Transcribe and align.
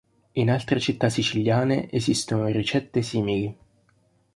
In 0.31 0.49
altre 0.49 0.79
città 0.79 1.09
siciliane 1.09 1.87
esistono 1.91 2.47
ricette 2.47 3.03
simili. 3.03 3.55